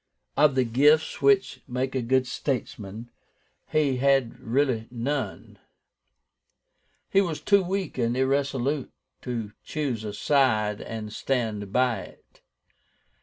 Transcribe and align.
Of 0.35 0.55
the 0.55 0.63
gifts 0.63 1.21
which 1.21 1.61
make 1.67 1.93
a 1.93 2.01
good 2.01 2.25
statesman, 2.25 3.11
he 3.69 3.97
had 3.97 4.39
really 4.39 4.87
none. 4.89 5.59
He 7.11 7.21
was 7.21 7.39
too 7.39 7.61
weak 7.61 7.99
and 7.99 8.17
irresolute 8.17 8.91
to 9.21 9.51
choose 9.63 10.03
a 10.03 10.13
side 10.13 10.81
and 10.81 11.13
stand 11.13 11.71
by 11.71 11.99
it. 11.99 12.41